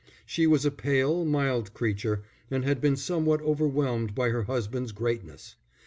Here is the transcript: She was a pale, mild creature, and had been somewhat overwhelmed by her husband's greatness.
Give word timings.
She 0.25 0.47
was 0.47 0.65
a 0.65 0.71
pale, 0.71 1.25
mild 1.25 1.75
creature, 1.75 2.23
and 2.49 2.63
had 2.65 2.81
been 2.81 2.95
somewhat 2.95 3.39
overwhelmed 3.43 4.15
by 4.15 4.29
her 4.29 4.41
husband's 4.45 4.93
greatness. 4.93 5.57